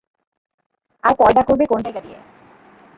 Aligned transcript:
আর 1.03 1.13
পয়দা 1.19 1.41
করবে 1.43 1.63
কোন 1.65 1.79
জায়গা 1.81 2.01
দিয়ে? 2.01 2.19